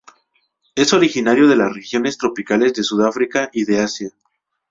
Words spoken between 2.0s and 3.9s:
tropicales de Sudáfrica y de